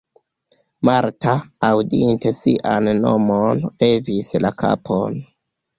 [0.89, 1.35] Marta,
[1.69, 5.25] aŭdinte sian nomon, levis la kapon.